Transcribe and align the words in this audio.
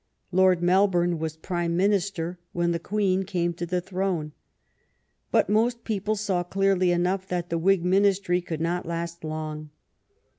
Lord 0.31 0.63
Melbourne 0.63 1.19
was 1.19 1.37
Prime 1.37 1.77
Minister 1.77 2.39
when 2.53 2.71
the 2.71 2.79
Queen 2.79 3.21
came 3.21 3.53
to 3.53 3.67
the 3.67 3.79
throne. 3.81 4.31
But 5.29 5.47
most 5.47 5.83
people 5.83 6.15
saw 6.15 6.41
clearly 6.41 6.89
enough 6.91 7.27
that 7.27 7.51
the 7.51 7.59
Whig 7.59 7.85
Ministry 7.85 8.41
could 8.41 8.61
not 8.61 8.87
last 8.87 9.23
long. 9.23 9.69